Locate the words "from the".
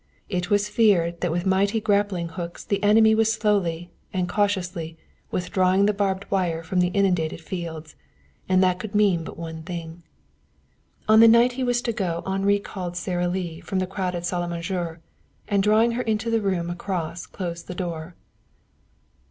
6.63-6.87, 13.61-13.85